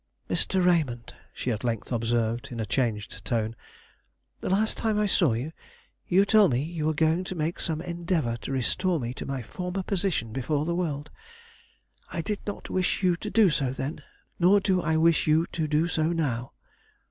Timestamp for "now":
16.11-16.53